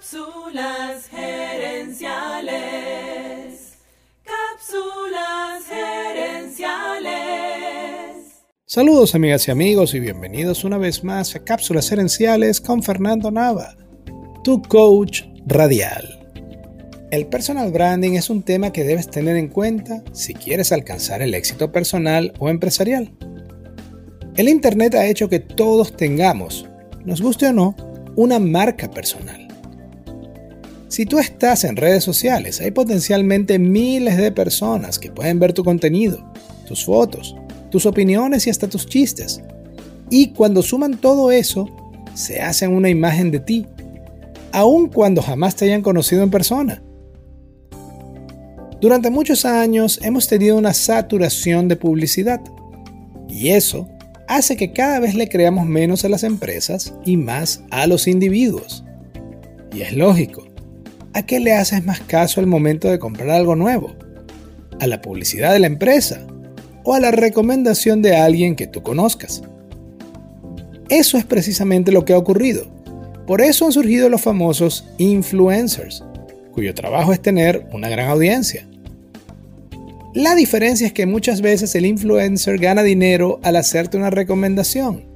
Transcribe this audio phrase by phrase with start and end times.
[0.00, 2.54] Cápsulas gerenciales.
[4.24, 7.10] Cápsulas gerenciales.
[8.64, 13.76] Saludos amigas y amigos y bienvenidos una vez más a Cápsulas gerenciales con Fernando Nava,
[14.42, 16.18] tu coach radial.
[17.10, 21.34] El personal branding es un tema que debes tener en cuenta si quieres alcanzar el
[21.34, 23.12] éxito personal o empresarial.
[24.34, 26.66] El Internet ha hecho que todos tengamos,
[27.04, 27.76] nos guste o no,
[28.16, 29.39] una marca personal.
[30.90, 35.62] Si tú estás en redes sociales, hay potencialmente miles de personas que pueden ver tu
[35.62, 36.32] contenido,
[36.66, 37.36] tus fotos,
[37.70, 39.40] tus opiniones y hasta tus chistes.
[40.10, 41.68] Y cuando suman todo eso,
[42.14, 43.66] se hacen una imagen de ti,
[44.50, 46.82] aun cuando jamás te hayan conocido en persona.
[48.80, 52.40] Durante muchos años hemos tenido una saturación de publicidad
[53.28, 53.88] y eso
[54.26, 58.82] hace que cada vez le creamos menos a las empresas y más a los individuos.
[59.72, 60.49] Y es lógico.
[61.12, 63.96] ¿A qué le haces más caso al momento de comprar algo nuevo?
[64.78, 66.24] ¿A la publicidad de la empresa?
[66.84, 69.42] ¿O a la recomendación de alguien que tú conozcas?
[70.88, 72.66] Eso es precisamente lo que ha ocurrido.
[73.26, 76.04] Por eso han surgido los famosos influencers,
[76.52, 78.68] cuyo trabajo es tener una gran audiencia.
[80.14, 85.06] La diferencia es que muchas veces el influencer gana dinero al hacerte una recomendación,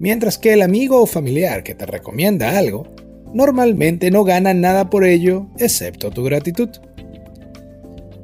[0.00, 2.97] mientras que el amigo o familiar que te recomienda algo
[3.32, 6.68] normalmente no gana nada por ello excepto tu gratitud.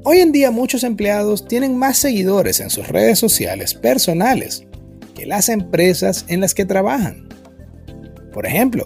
[0.04, 4.66] Hoy en día muchos empleados tienen más seguidores en sus redes sociales personales
[5.14, 7.28] que las empresas en las que trabajan.
[8.32, 8.84] Por ejemplo,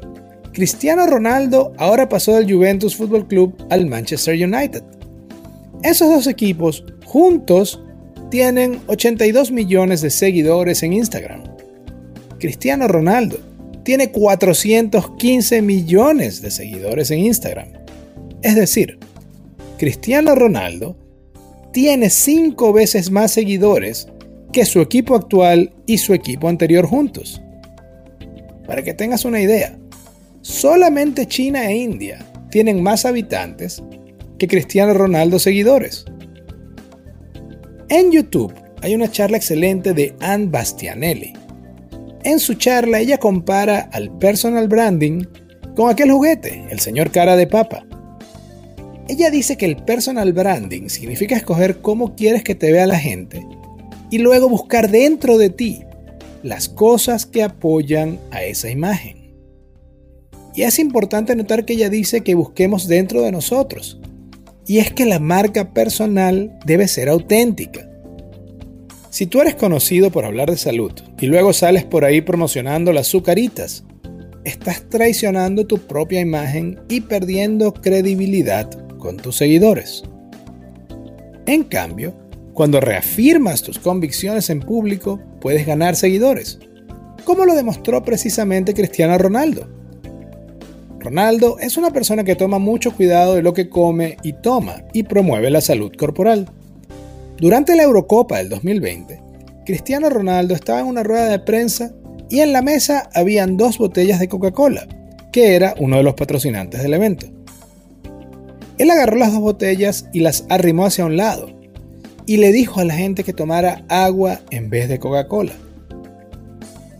[0.52, 4.82] Cristiano Ronaldo ahora pasó del Juventus Football Club al Manchester United.
[5.82, 7.82] Esos dos equipos juntos
[8.30, 11.44] tienen 82 millones de seguidores en Instagram.
[12.38, 13.38] Cristiano Ronaldo
[13.88, 17.68] tiene 415 millones de seguidores en Instagram.
[18.42, 18.98] Es decir,
[19.78, 20.94] Cristiano Ronaldo
[21.72, 24.06] tiene 5 veces más seguidores
[24.52, 27.40] que su equipo actual y su equipo anterior juntos.
[28.66, 29.78] Para que tengas una idea,
[30.42, 32.18] solamente China e India
[32.50, 33.82] tienen más habitantes
[34.36, 36.04] que Cristiano Ronaldo seguidores.
[37.88, 38.52] En YouTube
[38.82, 41.37] hay una charla excelente de Anne Bastianelli.
[42.28, 45.24] En su charla ella compara al personal branding
[45.74, 47.86] con aquel juguete, el señor cara de papa.
[49.08, 53.46] Ella dice que el personal branding significa escoger cómo quieres que te vea la gente
[54.10, 55.84] y luego buscar dentro de ti
[56.42, 59.32] las cosas que apoyan a esa imagen.
[60.54, 64.02] Y es importante notar que ella dice que busquemos dentro de nosotros,
[64.66, 67.87] y es que la marca personal debe ser auténtica.
[69.10, 73.08] Si tú eres conocido por hablar de salud y luego sales por ahí promocionando las
[73.08, 73.84] azucaritas,
[74.44, 78.68] estás traicionando tu propia imagen y perdiendo credibilidad
[78.98, 80.02] con tus seguidores.
[81.46, 82.14] En cambio,
[82.52, 86.58] cuando reafirmas tus convicciones en público, puedes ganar seguidores,
[87.24, 89.68] como lo demostró precisamente Cristiano Ronaldo.
[90.98, 95.04] Ronaldo es una persona que toma mucho cuidado de lo que come y toma y
[95.04, 96.50] promueve la salud corporal.
[97.40, 99.22] Durante la Eurocopa del 2020,
[99.64, 101.92] Cristiano Ronaldo estaba en una rueda de prensa
[102.28, 104.88] y en la mesa habían dos botellas de Coca-Cola,
[105.30, 107.26] que era uno de los patrocinantes del evento.
[108.76, 111.48] Él agarró las dos botellas y las arrimó hacia un lado
[112.26, 115.52] y le dijo a la gente que tomara agua en vez de Coca-Cola.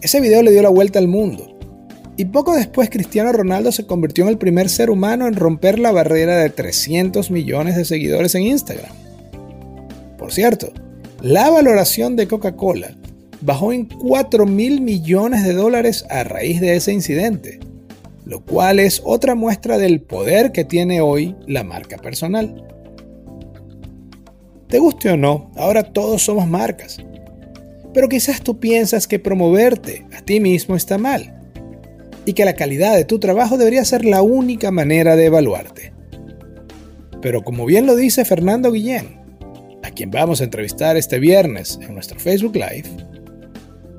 [0.02, 1.58] Ese video le dio la vuelta al mundo
[2.16, 5.90] y poco después Cristiano Ronaldo se convirtió en el primer ser humano en romper la
[5.90, 9.07] barrera de 300 millones de seguidores en Instagram.
[10.18, 10.72] Por cierto,
[11.22, 12.94] la valoración de Coca-Cola
[13.40, 17.60] bajó en 4 mil millones de dólares a raíz de ese incidente,
[18.24, 22.64] lo cual es otra muestra del poder que tiene hoy la marca personal.
[24.68, 26.98] Te guste o no, ahora todos somos marcas.
[27.94, 31.40] Pero quizás tú piensas que promoverte a ti mismo está mal
[32.26, 35.92] y que la calidad de tu trabajo debería ser la única manera de evaluarte.
[37.22, 39.17] Pero como bien lo dice Fernando Guillén,
[39.98, 42.84] quien vamos a entrevistar este viernes en nuestro Facebook Live,